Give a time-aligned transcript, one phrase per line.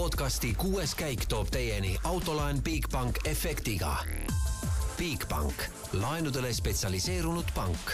[0.00, 3.98] podcasti kuues käik toob teieni autolaen Bigbank efektiga.
[4.96, 7.92] Bigbank, laenudele spetsialiseerunud pank.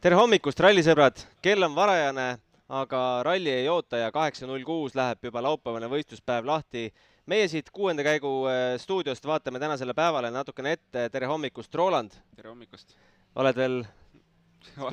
[0.00, 2.26] tere hommikust, rallisõbrad, kell on varajane,
[2.68, 6.90] aga ralli ei oota ja kaheksa null kuus läheb juba laupäevane võistluspäev lahti.
[7.26, 11.08] meie siit kuuenda käigu äh, stuudiost vaatame tänasele päevale natukene ette.
[11.08, 12.10] tere hommikust, Roland!
[12.34, 12.96] tere hommikust!
[13.36, 13.84] oled veel,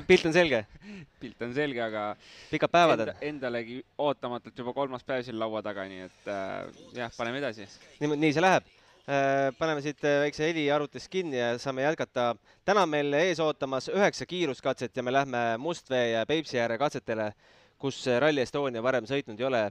[0.07, 0.61] pilt on selge?
[1.21, 2.03] pilt on selge, aga
[2.51, 7.11] pikad päevad enda, endalegi ootamatult juba kolmas päev siin laua taga, nii et äh, jah,
[7.17, 7.67] paneme edasi.
[7.99, 8.67] nii, nii see läheb
[9.05, 9.49] äh,.
[9.59, 12.33] paneme siit äh, väikse heliarvutist kinni ja saame jätkata.
[12.65, 17.31] täna on meil ees ootamas üheksa kiiruskatset ja me lähme Mustvee ja Peipsi ääre katsetele,
[17.81, 19.69] kus Rally Estonia varem sõitnud ei ole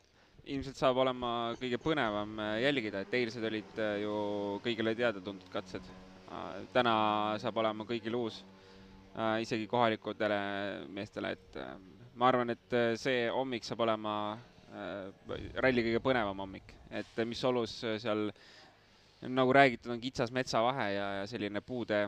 [0.51, 4.15] ilmselt saab olema kõige põnevam äh, jälgida, et eilsed olid äh, ju
[4.65, 5.85] kõigile teada-tuntud katsed.
[6.71, 6.93] täna
[7.43, 8.60] saab olema kõigil uus äh,
[9.42, 10.38] isegi kohalikudele
[10.95, 11.74] meestele, et äh,
[12.20, 14.15] ma arvan, et äh, see hommik saab olema
[14.70, 15.10] äh,
[15.62, 18.30] ralli kõige põnevam hommik, et mis olus seal
[19.21, 22.07] nagu räägitud, on kitsas metsavahe ja, ja selline puude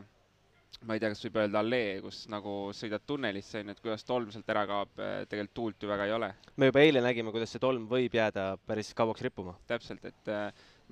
[0.89, 4.07] ma ei tea, kas võib öelda allee, kus nagu sõidad tunnelisse, on ju, et kuidas
[4.07, 4.95] tolm sealt ära kaob,
[5.29, 6.31] tegelikult tuult ju väga ei ole.
[6.57, 9.53] me juba eile nägime, kuidas see tolm võib jääda päris kauaks rippuma.
[9.69, 10.33] täpselt, et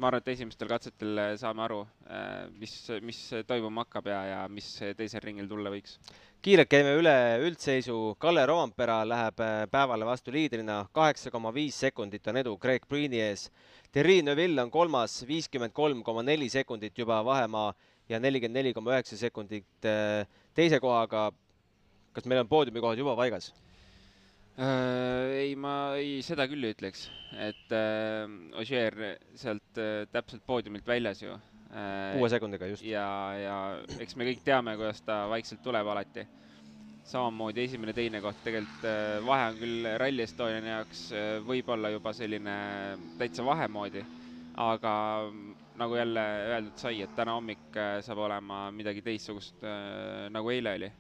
[0.02, 1.80] ma arvan, et esimestel katsetel saame aru,
[2.58, 2.74] mis,
[3.06, 6.00] mis toimuma hakkab ja, ja mis teisel ringil tulla võiks.
[6.42, 7.14] kiirelt käime üle
[7.46, 8.16] üldseisu.
[8.22, 13.50] Kalle Rompera läheb päevale vastu liidrina, kaheksa koma viis sekundit on edu Craig Breeni ees.
[13.94, 17.70] Thierry Neuville on kolmas, viiskümmend kolm koma neli sekundit juba vahemaa
[18.10, 19.90] ja nelikümmend neli koma üheksa sekundit
[20.58, 21.30] teise kohaga.
[22.12, 23.54] kas meil on poodiumikohad juba paigas?
[24.60, 27.06] Äh, ei, ma ei, seda küll ei ütleks,
[27.40, 28.28] et äh,
[28.60, 28.98] Ogier
[29.40, 31.32] sealt äh, täpselt poodiumilt väljas ju
[31.72, 32.18] äh,.
[32.18, 32.84] kuue sekundiga just.
[32.84, 33.06] ja,
[33.40, 33.56] ja
[34.04, 36.28] eks me kõik teame, kuidas ta vaikselt tuleb alati.
[37.08, 42.58] samamoodi esimene-teine koht, tegelikult äh, vahe on küll Rally Estoniani jaoks äh, võib-olla juba selline
[43.24, 44.04] täitsa vahemoodi,
[44.68, 44.94] aga
[45.80, 50.76] nagu jälle öeldud sai, et täna hommik äh, saab olema midagi teistsugust äh, nagu eile
[50.76, 50.92] oli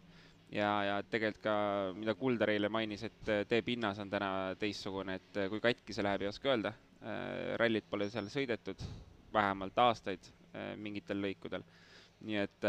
[0.51, 1.55] ja, ja tegelikult ka,
[1.97, 6.05] mida Kuldar eile mainis, et äh, teepinnas on täna teistsugune, et äh, kui katki see
[6.05, 6.73] läheb, ei oska öelda.
[7.01, 8.83] Äh, rallit pole seal sõidetud
[9.33, 10.27] vähemalt aastaid
[10.83, 11.61] mingitel lõikudel.
[12.27, 12.65] nii et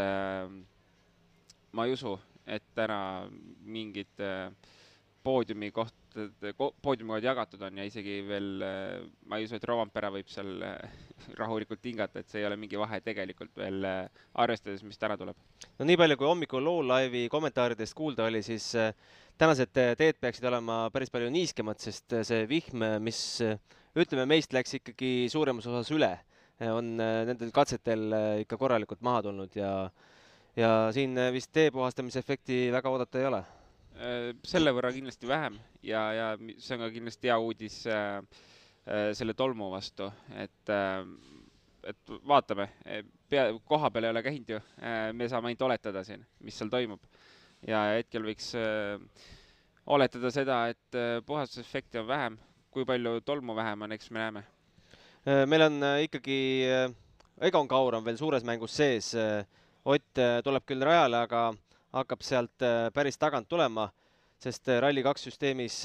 [1.75, 2.13] ma ei usu,
[2.47, 3.27] et täna
[3.75, 4.23] mingid
[5.23, 5.95] poodiumi koht,
[6.83, 8.49] poodiumikohad jagatud on ja isegi veel
[9.29, 10.51] ma ei usu, et Rovampere võib seal
[11.39, 15.39] rahulikult hingata, et see ei ole mingi vahe tegelikult veel arvestades, mis täna tuleb.
[15.79, 18.69] no nii palju, kui hommikul Low Live'i kommentaaridest kuulda oli, siis
[19.39, 25.13] tänased teed peaksid olema päris palju niiskemad, sest see vihm, mis ütleme, meist läks ikkagi
[25.31, 26.11] suuremas osas üle,
[26.69, 28.13] on nendel katsetel
[28.43, 29.73] ikka korralikult maha tulnud ja
[30.55, 33.39] ja siin vist tee puhastamise efekti väga oodata ei ole
[34.43, 36.27] selle võrra kindlasti vähem ja, ja
[36.57, 38.21] see on ka kindlasti hea uudis äh,
[39.15, 41.03] selle tolmu vastu, et äh,,
[41.83, 42.69] et vaatame,
[43.27, 46.71] pea, koha peal ei ole käinud ju äh,, me saame ainult oletada siin, mis seal
[46.71, 47.03] toimub.
[47.67, 48.97] ja hetkel võiks äh,
[49.85, 52.37] oletada seda, et äh, puhastusefekti on vähem,
[52.71, 54.45] kui palju tolmu vähem on, eks me näeme.
[55.47, 56.37] meil on ikkagi,
[57.41, 59.13] Egon Kaur on veel suures mängus sees,
[59.83, 61.39] Ott tuleb küll rajale, aga
[61.93, 63.87] hakkab sealt päris tagant tulema,
[64.41, 65.83] sest Rally2 süsteemis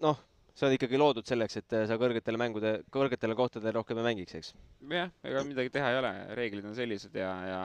[0.00, 0.20] noh,
[0.54, 4.54] see on ikkagi loodud selleks, et sa kõrgetele mängude, kõrgetele kohtadele rohkem ei mängiks, eks?
[4.92, 7.62] jah, ega midagi teha ei ole, reeglid on sellised ja, ja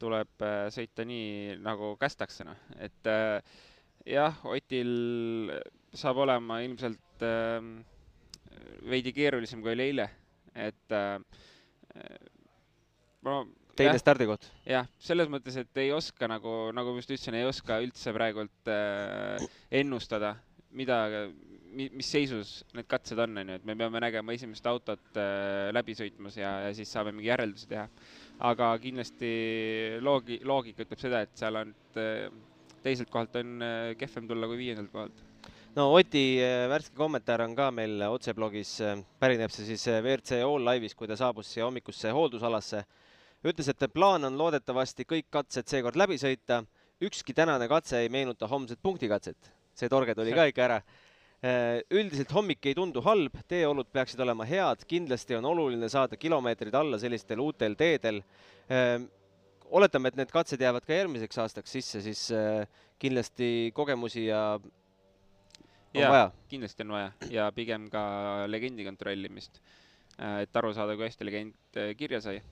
[0.00, 3.40] tuleb sõita nii, nagu kästakse, noh, et äh,
[4.08, 5.52] jah, Otil
[5.96, 7.60] saab olema ilmselt äh,
[8.90, 10.08] veidi keerulisem, kui oli eile,
[10.54, 11.18] et äh,
[13.26, 13.42] ma
[13.76, 14.48] teine stardikoht.
[14.68, 18.70] jah, selles mõttes, et ei oska nagu, nagu ma just ütlesin, ei oska üldse praegult
[18.72, 19.46] äh,
[19.80, 20.34] ennustada,
[20.76, 21.00] mida,
[21.70, 25.96] mis seisus need katsed on, on ju, et me peame nägema esimest autot äh, läbi
[25.98, 27.88] sõitmas ja, ja siis saame mingi järeldusi teha.
[28.50, 29.32] aga kindlasti
[30.00, 32.28] loogi-, loogika ütleb seda, et seal on äh,
[32.84, 35.26] teiselt kohalt on äh, kehvem tulla kui viiendalt kohalt.
[35.76, 40.42] no Oti äh, värske kommentaar on ka meil otseblogis, äh, pärineb see siis äh, WRC
[40.46, 42.84] All Live'is, kui ta saabus siia hommikusse hooldusalasse.
[43.44, 46.62] Ütles, et plaan on loodetavasti kõik katsed seekord läbi sõita,
[47.00, 50.82] ükski tänane katse ei meenuta homset punktikatset, see torge tuli ka ikka ära
[51.40, 56.98] üldiselt hommik ei tundu halb, teeolud peaksid olema head, kindlasti on oluline saada kilomeetrid alla
[57.00, 58.20] sellistel uutel teedel.
[59.70, 62.28] oletame, et need katsed jäävad ka järgmiseks aastaks sisse, siis
[62.98, 64.58] kindlasti kogemusi ja
[65.94, 66.30] on ja, vaja.
[66.48, 69.62] kindlasti on vaja ja pigem ka legendi kontrollimist,
[70.42, 72.42] et aru saada, kui hästi legend kirja sai.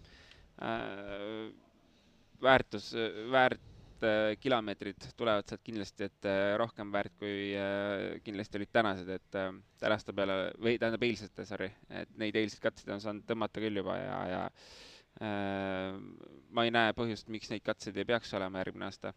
[2.43, 2.93] Väärtus,
[3.33, 3.61] väärt
[4.03, 7.55] äh, kilomeetrid tulevad sealt kindlasti, et äh, rohkem väärt kui
[8.25, 9.39] kindlasti olid tänased, et
[9.83, 13.97] tänaste peale või tähendab eilsete, sorry, et neid eilseid katseid on saanud tõmmata küll juba
[13.99, 14.43] ja, ja
[15.23, 15.97] äh,
[16.55, 19.15] ma ei näe põhjust, miks neid katseid ei peaks olema järgmine aasta.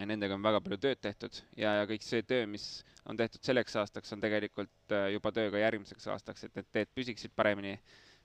[0.00, 2.64] nendega on väga palju tööd tehtud ja, ja kõik see töö, mis
[3.06, 7.36] on tehtud selleks aastaks, on tegelikult juba töö ka järgmiseks aastaks, et need teed püsiksid
[7.36, 7.76] paremini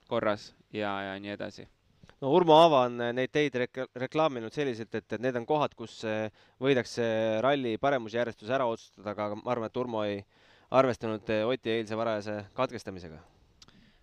[0.08, 1.68] korras ja, ja nii edasi
[2.20, 5.74] no Urmo Aava on äh, neid teid rek-, reklaaminud selliselt, et, et need on kohad,
[5.78, 6.28] kus äh,
[6.62, 7.04] võidakse
[7.44, 10.20] ralli paremusjärjestus ära otsustada, aga ma arvan, et Urmo ei
[10.76, 13.22] arvestanud äh, Oti eilse varajase katkestamisega.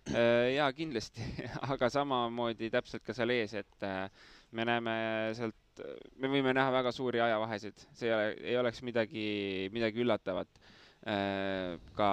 [0.08, 1.20] jaa, kindlasti.
[1.72, 3.84] Aga samamoodi täpselt ka seal ees, et
[4.56, 4.94] me näeme
[5.36, 5.82] sealt,
[6.16, 9.26] me võime näha väga suuri ajavahesid, see ei ole, ei oleks midagi,
[9.74, 10.62] midagi üllatavat
[11.98, 12.08] ka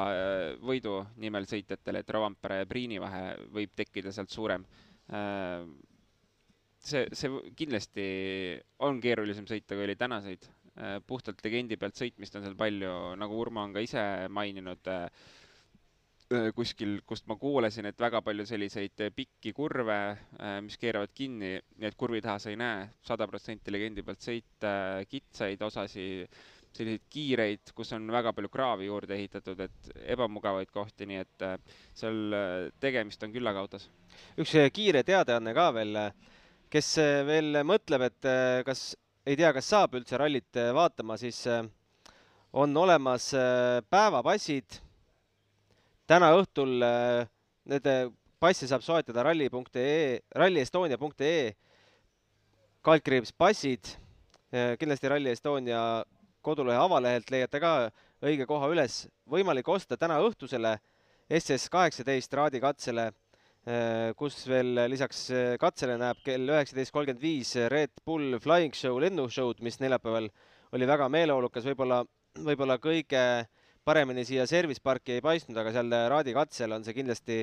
[0.60, 3.24] võidu nimel sõitjatele, et Rovanpere ja Priini vahe
[3.56, 4.68] võib tekkida sealt suurem
[6.90, 8.06] see, see kindlasti
[8.86, 10.48] on keerulisem sõita, kui oli tänaseid.
[10.76, 14.02] Äh, puhtalt legendi pealt sõitmist on seal palju, nagu Urmo on ka ise
[14.36, 15.06] maininud äh,
[16.36, 20.00] äh, kuskil, kust ma kuulasin, et väga palju selliseid pikki kurve,
[20.66, 24.76] mis keeravad kinni, et kurvi taha sa ei näe, sada protsenti legendi pealt sõita,
[25.08, 26.10] kitsaid osasi,
[26.76, 31.50] selliseid kiireid, kus on väga palju kraavi juurde ehitatud, et ebamugavaid kohti, nii et
[31.96, 32.40] seal
[32.84, 33.88] tegemist on küllaga autos.
[34.36, 36.02] üks kiire teadaanne ka veel
[36.74, 38.94] kes äh, veel mõtleb, et äh, kas
[39.26, 41.44] ei tea, kas saab üldse rallit äh, vaatama, siis
[42.56, 43.34] on olemas
[43.92, 44.78] päevapassid.
[46.08, 46.78] täna õhtul
[47.68, 47.88] need
[48.40, 51.52] passe saab soetada ralli.ee, ralliestonia.ee
[52.86, 53.98] kaldkriips passid.
[54.80, 56.06] kindlasti Rally Estonia
[56.42, 57.92] kodulehe avalehelt leiate ka
[58.24, 59.08] õige koha üles.
[59.28, 60.78] võimalik osta täna õhtusele
[61.28, 63.12] SS kaheksateist raadikatsele
[64.14, 69.64] kus veel lisaks äh, katsele näeb kell üheksateist kolmkümmend viis Red Bull Flying Show lennushow'd,
[69.66, 70.30] mis neljapäeval
[70.76, 72.04] oli väga meeleolukas, võib-olla,
[72.46, 73.24] võib-olla kõige
[73.86, 77.40] paremini siia service parki ei paistnud, aga seal Raadi katsel on see kindlasti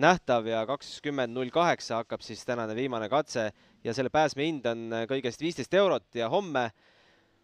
[0.00, 3.50] nähtav ja kakskümmend null kaheksa hakkab siis tänane viimane katse.
[3.84, 6.68] Ja selle pääsme hind on kõigest viisteist eurot ja homme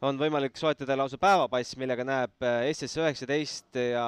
[0.07, 4.05] on võimalik soetada lausa päevapass, millega näeb äh, SS üheksateist ja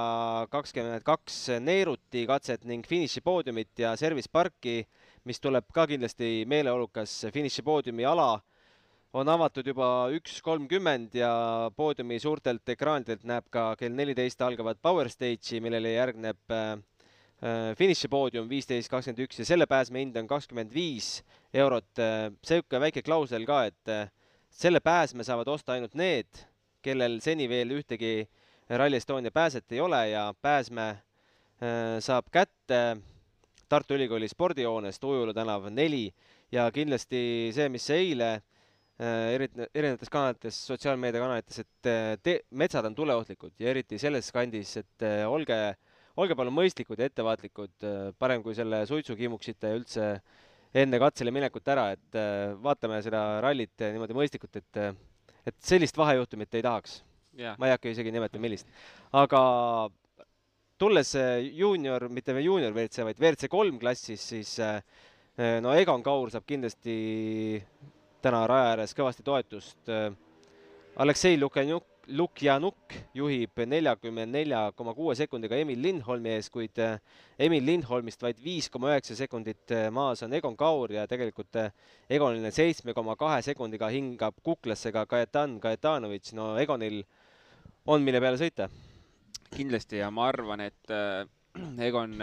[0.51, 4.85] kakskümmend kaks neeruti katset ning finišipoodiumit ja service parki,
[5.27, 7.27] mis tuleb ka kindlasti meeleolukas.
[7.35, 8.37] finišipoodiumi ala
[9.19, 11.33] on avatud juba üks kolmkümmend ja
[11.77, 16.79] poodiumi suurtelt ekraanidelt näeb ka kell neliteist algavat Power Stage'i, millele järgneb äh,
[17.43, 21.99] äh finišipoodium viisteist kakskümmend üks ja selle pääsme hind on kakskümmend viis eurot.
[21.99, 24.15] Äh, sihuke väike klausel ka, et
[24.51, 26.29] selle pääsme saavad osta ainult need,
[26.83, 28.29] kellel seni veel ühtegi
[28.71, 32.97] Rally Estonia pääset ei ole ja pääsme äh, saab kätte
[33.69, 36.11] Tartu Ülikooli spordihoones Tujula tänav neli.
[36.53, 39.37] Ja kindlasti see, mis eile äh,
[39.75, 45.59] erinevates kanalites, sotsiaalmeediakanalites, et äh, te, metsad on tuleohtlikud ja eriti selles kandis, et olge,
[46.19, 47.87] olge palun mõistlikud ja ettevaatlikud,
[48.19, 50.41] parem kui selle suitsu kimuksite ja üldse äh,
[50.75, 55.57] enne katsele minekut ära, et äh, vaatame seda rallit äh, niimoodi mõistlikult, et, äh, et
[55.67, 57.01] sellist vahejuhtumit ei tahaks
[57.39, 57.57] yeah..
[57.59, 58.71] ma ei hakka isegi nimetama, millist.
[59.19, 59.43] aga
[60.81, 61.13] tulles
[61.59, 64.55] juunior, mitte juunior WRC, vaid WRC kolm klassis, siis
[65.61, 66.95] no Egon Kaur saab kindlasti
[68.25, 69.91] täna raja ääres kõvasti toetust.
[71.05, 76.99] Aleksei Lukenjuk Lukjanuk juhib neljakümne nelja koma kuue sekundiga Emil Lindholmi ees, kuid eh,
[77.39, 81.71] Emil Lindholmist vaid viis koma üheksa sekundit eh, maas on Egon Kaur ja tegelikult eh,
[82.11, 87.03] Egonile seitsme koma kahe sekundiga hingab kuklasse ka Kajetan Kajetanovitš, no Egonil
[87.87, 88.69] on, mille peale sõita.
[89.55, 90.95] kindlasti ja ma arvan, et
[91.89, 92.19] Egon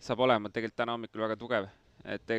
[0.00, 1.68] saab olema tegelikult täna hommikul väga tugev
[2.08, 2.32] et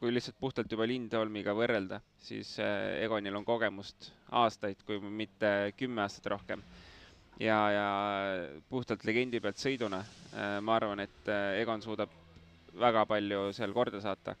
[0.00, 6.02] kui lihtsalt puhtalt juba Lindholmiga võrrelda, siis äh, Egonil on kogemust aastaid, kui mitte kümme
[6.02, 6.62] aastat rohkem.
[7.40, 7.86] ja, ja
[8.70, 12.10] puhtalt legendi pealt sõiduna äh, ma arvan, et äh, Egon suudab
[12.74, 14.34] väga palju seal korda saata.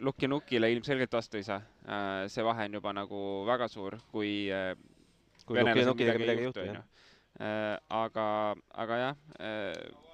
[0.00, 1.60] Lukk ja Nukile ilmselgelt vastu ei saa,
[2.30, 4.48] see vahe on juba nagu väga suur, kui
[5.46, 6.82] kui Lukk ja Nukidega midagi ei juhtu, jah.
[8.00, 8.26] aga,
[8.82, 10.09] aga jah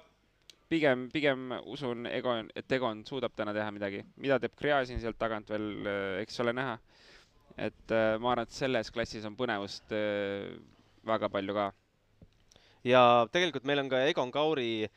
[0.69, 4.03] pigem, pigem usun Egon, et Egon suudab täna teha midagi.
[4.17, 6.77] mida teeb Gräzin sealt tagant veel, äh, eks ole näha.
[7.57, 10.57] et äh, ma arvan, et selles klassis on põnevust äh,
[11.05, 11.71] väga palju ka.
[12.83, 14.87] ja tegelikult meil on ka Egon Kauri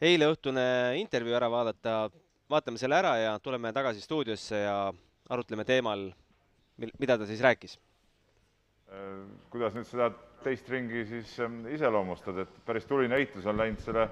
[0.00, 2.10] eileõhtune intervjuu ära vaadata.
[2.50, 4.92] vaatame selle ära ja tuleme tagasi stuudiosse ja
[5.30, 6.10] arutleme teemal,
[6.76, 7.78] mida ta siis rääkis.
[9.50, 10.10] kuidas nüüd seda
[10.42, 14.08] teist ringi siis ähm, iseloomustad, et päris tuline eitlus on läinud selle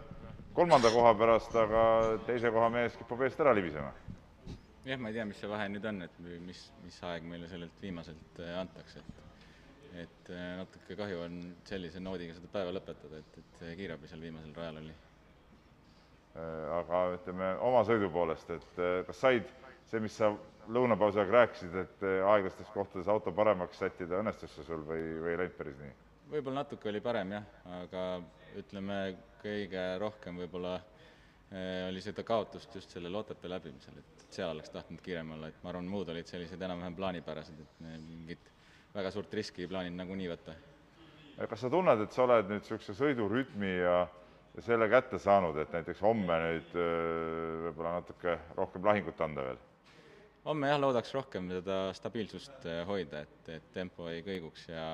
[0.54, 1.82] kolmanda koha pärast, aga
[2.26, 3.92] teise koha mees kipub eest ära libisema.
[4.84, 7.82] jah, ma ei tea, mis see vahe nüüd on, et mis, mis aeg meile sellelt
[7.82, 9.20] viimaselt äh, antakse, et
[10.00, 14.52] et äh, natuke kahju on sellise noodiga seda päeva lõpetada, et, et kiirabi seal viimasel
[14.54, 14.92] rajal oli.
[16.76, 18.78] aga ütleme oma sõidu poolest, et
[19.08, 19.48] kas said
[19.90, 20.28] see, mis sa
[20.70, 25.40] lõunapausi aeg rääkisid, et aeglastes kohtades auto paremaks sättida, õnnestus see sul või, või ei
[25.42, 25.90] läinud päris nii?
[26.30, 27.48] võib-olla natuke oli parem jah,
[27.80, 28.04] aga
[28.60, 29.00] ütleme,
[29.42, 30.78] kõige rohkem võib-olla
[31.50, 35.56] Äh, oli seda kaotust just sellel Otepää läbimisel, et seal oleks tahtnud kiirem olla, et
[35.64, 38.52] ma arvan, muud olid sellised enam-vähem plaanipärased, et mingit
[38.94, 40.54] väga suurt riski ei plaaninud nagunii võtta.
[41.50, 43.96] kas sa tunned, et sa oled nüüd niisuguse sõidurütmi ja,
[44.54, 49.60] ja selle kätte saanud, et näiteks homme nüüd võib-olla natuke rohkem lahingut anda veel?
[50.46, 54.86] homme jah, loodaks rohkem seda stabiilsust hoida, et, et tempo ei kõiguks ja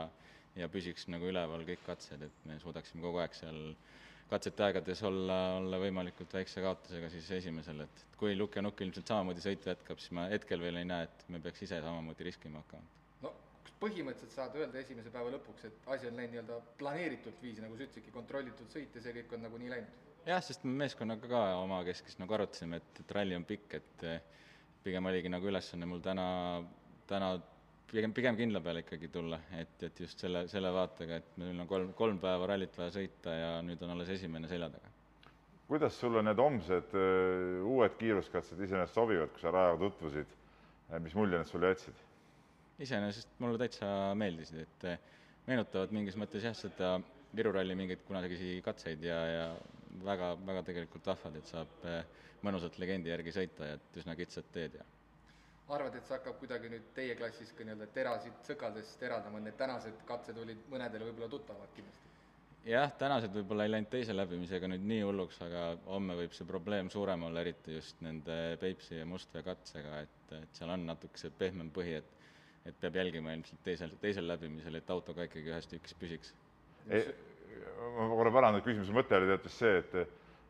[0.56, 3.60] ja püsiks nagu üleval kõik katsed, et me suudaksime kogu aeg seal
[4.30, 9.10] katsete aegades olla, olla võimalikult väikse kaotusega siis esimesel, et kui Luk ja Nukk ilmselt
[9.12, 12.62] samamoodi sõitu jätkab, siis ma hetkel veel ei näe, et me peaks ise samamoodi riskima
[12.64, 12.90] hakkama.
[13.22, 13.32] no
[13.66, 17.78] kas põhimõtteliselt saad öelda esimese päeva lõpuks, et asi on läinud nii-öelda planeeritud viisi, nagu
[17.78, 20.02] sa ütlesidki, kontrollitud sõit ja see kõik on nagunii läinud?
[20.26, 24.08] jah, sest me meeskonnaga ka omakeskis nagu arutasime, et, et ralli on pikk, et
[24.86, 26.26] pigem oligi nagu ülesanne mul täna,
[27.10, 27.36] täna
[27.90, 31.70] pigem, pigem kindla peale ikkagi tulla, et, et just selle, selle vaatega, et meil on
[31.70, 34.92] kolm, kolm päeva rallit vaja sõita ja nüüd on alles esimene selja taga.
[35.66, 40.34] kuidas sulle need homsed uh, uued kiiruskatsed iseenesest sobivad, kui sa rajaga tutvusid,
[41.02, 42.04] mis mulje need sulle jätsid?
[42.86, 43.88] iseenesest mulle täitsa
[44.18, 46.96] meeldisid, et meenutavad mingis mõttes jah, seda
[47.36, 49.46] Viru ralli mingeid kunagisi katseid ja, ja
[50.06, 51.88] väga, väga tegelikult vahvad, et saab
[52.46, 54.84] mõnusalt legendi järgi sõita ja et üsna kitsad teed ja
[55.68, 60.02] arvad, et see hakkab kuidagi nüüd teie klassis ka nii-öelda terasid sõkaldest eraldama, need tänased
[60.08, 62.12] katsed olid mõnedele võib-olla tuttavad kindlasti?
[62.66, 66.90] jah, tänased võib-olla ei läinud teise läbimisega nüüd nii hulluks, aga homme võib see probleem
[66.90, 71.34] suurem olla, eriti just nende Peipsi ja Mustvee katsega, et, et seal on natuke see
[71.42, 72.12] pehmem põhi, et
[72.66, 76.32] et peab jälgima ilmselt teisel, teisel läbimisel, et auto ka ikkagi ühes tükis püsiks.
[76.90, 79.94] ma korra parandan, küsimuse mõte oli tead vist see, et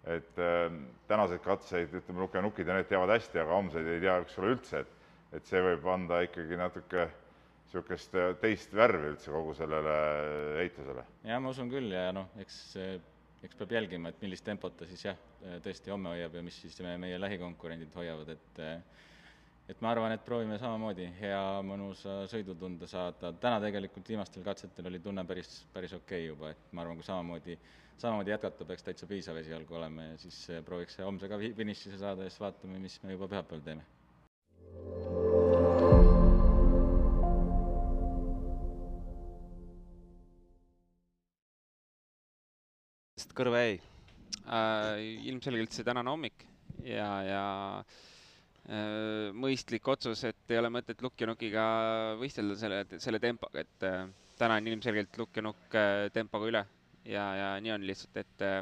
[0.06, 0.70] et äh,
[1.10, 4.84] tänaseid katseid, ütleme, nukenukid ja need teavad hästi, aga homseid ei tea, eks ole, üldse,
[4.84, 4.95] et
[5.36, 7.06] et see võib anda ikkagi natuke
[7.66, 9.94] niisugust teist värvi üldse kogu sellele
[10.60, 11.04] heitusele.
[11.26, 12.60] jah, ma usun küll ja noh, eks,
[13.44, 15.18] eks peab jälgima, et millist tempot ta siis jah,
[15.64, 18.62] tõesti homme hoiab ja mis siis meie, meie lähikonkurendid hoiavad, et
[19.66, 25.00] et ma arvan, et proovime samamoodi hea mõnusa sõidutunde saada, täna tegelikult viimastel katsetel oli
[25.02, 27.58] tunne päris, päris okei okay juba, et ma arvan, kui samamoodi,
[27.98, 32.30] samamoodi jätkata peaks täitsa piisav esialgu olema ja siis prooviks homse ka finišisse saada ja
[32.30, 33.95] siis vaatame, mis me juba pühapäeval teeme
[43.36, 43.76] kõrva jäi
[44.46, 45.00] äh,?
[45.30, 46.46] ilmselgelt see tänane hommik
[46.86, 47.42] ja, ja
[48.70, 51.66] äh, mõistlik otsus, et ei ole mõtet Lukk ja Nukiga
[52.20, 54.04] võistelda selle, selle tempoga, et äh,
[54.40, 56.64] täna on ilmselgelt Lukk ja Nukk äh, tempoga üle
[57.06, 58.60] ja, ja nii on lihtsalt, et äh,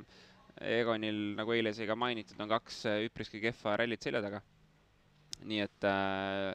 [0.78, 4.42] Egonil, nagu eile sai ka mainitud, on kaks äh, üpriski kehva rallit selja taga.
[5.44, 6.54] nii et äh,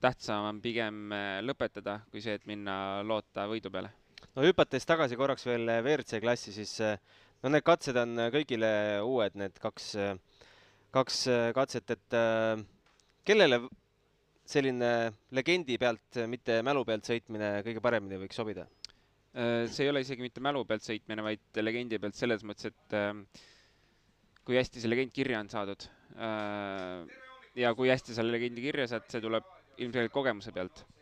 [0.00, 3.90] tähtsam on pigem äh, lõpetada, kui see, et minna loota võidu peale
[4.36, 6.96] no hüpates tagasi korraks veel WRC klassi, siis eh,
[7.42, 8.70] no need katsed on kõigile
[9.06, 9.90] uued, need kaks,
[10.94, 11.20] kaks
[11.56, 12.64] katset, et eh,
[13.26, 13.60] kellele
[14.46, 14.90] selline
[15.34, 18.68] legendi pealt, mitte mälu pealt sõitmine kõige paremini võiks sobida?
[19.36, 22.98] Eh, see ei ole isegi mitte mälu pealt sõitmine, vaid legendi pealt selles mõttes, et
[24.46, 25.88] kui hästi see legend kirja on saadud.
[27.56, 29.48] ja kui hästi sa legendi kirja saad, see tuleb
[29.82, 30.95] ilmselgelt kogemuse pealt Äh,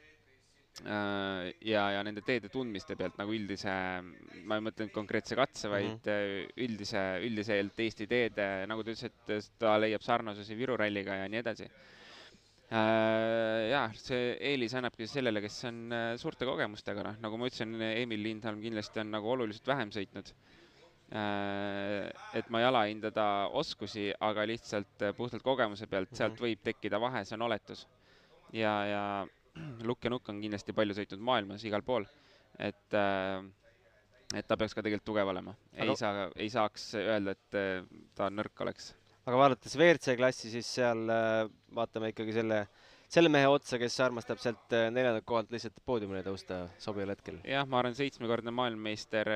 [0.83, 3.71] ja, ja nende teede tundmiste pealt nagu üldise,
[4.45, 6.55] ma ei mõtle nüüd konkreetse katse, vaid mm -hmm.
[6.67, 11.43] üldise, üldiselt Eesti teede, nagu ta ütles, et ta leiab sarnasusi Viru ralliga ja nii
[11.43, 11.69] edasi.
[12.75, 18.25] Äh, jah, see eelis annabki sellele, kes on suurte kogemustega, noh, nagu ma ütlesin, Emil
[18.25, 20.35] Lindholm kindlasti on nagu oluliselt vähem sõitnud.
[22.35, 26.43] et ma ei alahinda ta oskusi, aga lihtsalt puhtalt kogemuse pealt, sealt mhm.
[26.43, 27.87] võib tekkida vahe, see on oletus.
[28.51, 29.03] ja, ja
[29.89, 32.07] Lukk ja Nukk on kindlasti palju sõitnud maailmas igal pool,
[32.59, 33.45] et äh,
[34.35, 35.55] et ta peaks ka tegelikult tugev olema.
[35.77, 37.87] ei saa, ei saaks öelda, et äh,
[38.19, 38.93] ta nõrk oleks.
[39.25, 41.45] aga vaadates WRC klassi, siis seal äh,
[41.77, 42.65] vaatame ikkagi selle,
[43.13, 47.43] selle mehe otsa, kes armastab sealt neljandalt kohalt lihtsalt poodiumile tõusta sobival hetkel.
[47.49, 49.31] jah, ma arvan, seitsmekordne maailmameister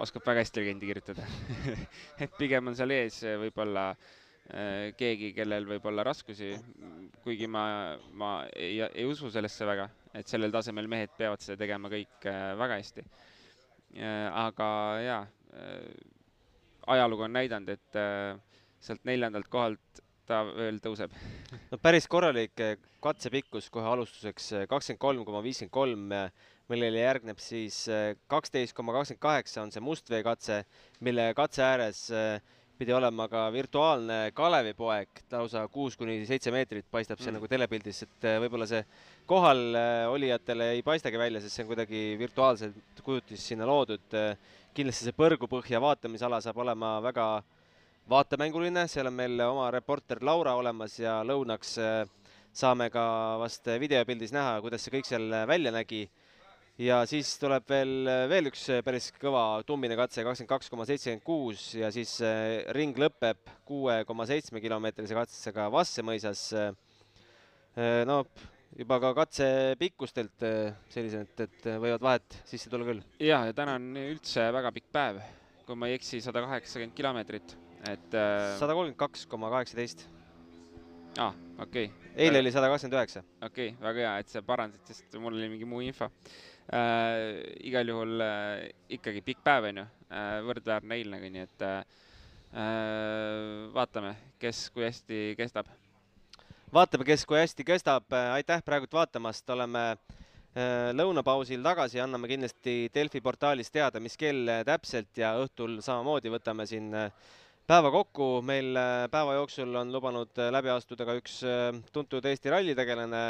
[0.00, 1.24] oskab väga hästi legendi kirjutada
[2.24, 6.52] et pigem on seal ees võib-olla Äh, keegi, kellel võib olla raskusi,
[7.24, 11.90] kuigi ma, ma ei, ei usu sellesse väga, et sellel tasemel mehed peavad seda tegema
[11.92, 13.06] kõik äh, väga hästi.
[13.96, 14.68] Äh, aga
[15.02, 15.22] jaa,
[16.94, 17.96] ajalugu on näidanud, et
[18.84, 21.14] sealt neljandalt kohalt ta veel tõuseb.
[21.72, 22.60] no päris korralik
[23.02, 26.12] katsepikkus kohe alustuseks, kakskümmend kolm koma viiskümmend kolm,
[26.70, 27.86] millele järgneb siis
[28.28, 30.60] kaksteist koma kakskümmend kaheksa on see mustveekatse,
[31.06, 32.04] mille katse ääres
[32.78, 37.38] pidi olema ka virtuaalne Kalevipoeg, lausa kuus kuni seitse meetrit paistab see mm.
[37.38, 38.82] nagu telepildis, et võib-olla see
[39.26, 39.62] kohal
[40.12, 44.06] olijatele ei paistagi välja, sest see on kuidagi virtuaalselt kujutis sinna loodud.
[44.76, 47.52] kindlasti see põrgupõhja vaatamisala saab olema väga äh,
[48.10, 52.04] vaatemänguline, seal on meil oma reporter Laura olemas ja lõunaks äh,
[52.54, 53.02] saame ka
[53.40, 56.06] vast videopildis näha, kuidas see kõik seal välja nägi.
[56.82, 61.68] Ja siis tuleb veel, veel üks päris kõva tummine katse, kakskümmend kaks koma seitsekümmend kuus
[61.78, 66.48] ja siis äh, ring lõpeb kuue koma seitsme kilomeetrise katsega Vasse mõisas.
[66.56, 68.22] Äh, no
[68.76, 69.48] juba ka katse
[69.80, 70.42] pikkustelt
[70.92, 73.04] sellised, et, võivad vahet sisse tulla küll.
[73.20, 75.22] ja, ja täna on üldse väga pikk päev,
[75.68, 80.06] kui ma ei eksi, sada kaheksakümmend kilomeetrit et äh, sada kolmkümmend kaks koma kaheksateist.
[81.18, 82.12] aa, okei okay..
[82.26, 83.22] eile oli sada kakskümmend üheksa.
[83.40, 86.10] okei okay,, väga hea, et sa parandasid, sest mul oli mingi muu info
[86.72, 87.42] äh,.
[87.68, 88.66] igal juhul äh,
[88.98, 91.80] ikkagi pikk päev, on ju äh,, võrdväärne eilnega, nii et äh,
[92.52, 95.70] äh, vaatame, kes kui hästi kestab.
[96.72, 103.20] vaatame, kes kui hästi kestab, aitäh praegult vaatamast, oleme äh, lõunapausil tagasi, anname kindlasti Delfi
[103.20, 107.10] portaalis teada, mis kell täpselt ja õhtul samamoodi võtame siin äh,
[107.66, 112.24] päeva kokku, meil äh, päeva jooksul on lubanud äh, läbi astuda ka üks äh, tuntud
[112.26, 113.26] Eesti rallitegelane.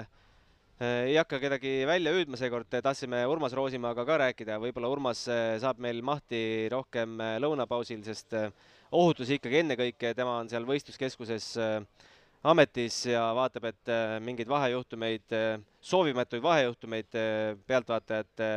[0.80, 5.22] Ei hakka kedagi välja hüüdma seekord, tahtsime Urmas Roosimaaga ka rääkida, võib-olla Urmas
[5.62, 8.36] saab meil mahti rohkem lõunapausil, sest
[8.92, 11.54] ohutus ikkagi ennekõike, tema on seal võistluskeskuses
[12.46, 13.92] ametis ja vaatab, et
[14.22, 15.36] mingeid vahejuhtumeid,
[15.80, 17.20] soovimatuid vahejuhtumeid
[17.66, 18.50] pealtvaatajate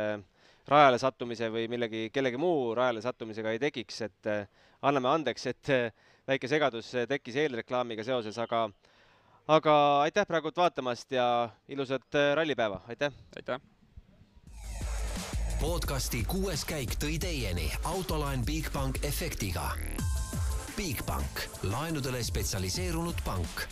[0.70, 4.34] rajale sattumise või millegi, kellegi muu rajale sattumisega ei tekiks, et
[4.82, 5.90] anname andeks, et äh,
[6.28, 8.68] väike segadus äh, tekkis eelreklaamiga seoses, aga
[9.48, 13.12] aga aitäh praegult vaatamast ja ilusat äh, rallipäeva, aitäh!
[13.36, 13.60] aitäh!
[15.60, 19.70] podcasti kuues käik tõi teieni autolaen Bigbank efektiga.
[20.76, 23.68] Bigbank, laenudele spetsialiseerunud pank